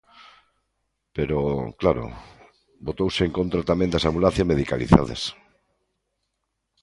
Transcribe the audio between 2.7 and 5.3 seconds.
votouse en contra tamén das ambulancias medicalizadas.